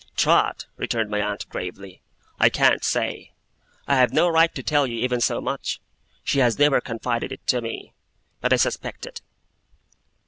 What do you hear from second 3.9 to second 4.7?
have no right to